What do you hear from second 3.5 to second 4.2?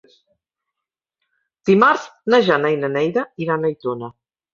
a Aitona.